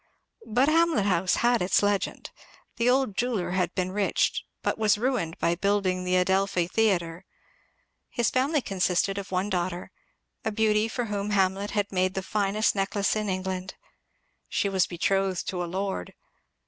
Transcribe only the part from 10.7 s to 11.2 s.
for